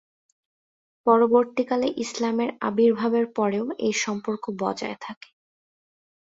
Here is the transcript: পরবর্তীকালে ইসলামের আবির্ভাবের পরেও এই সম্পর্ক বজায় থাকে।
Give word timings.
পরবর্তীকালে 1.07 1.87
ইসলামের 1.97 2.49
আবির্ভাবের 2.61 3.25
পরেও 3.37 3.65
এই 3.79 3.93
সম্পর্ক 4.03 4.43
বজায় 4.61 4.97
থাকে। 5.01 5.29